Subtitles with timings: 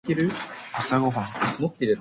[0.73, 1.21] 朝ごは
[1.59, 1.61] ん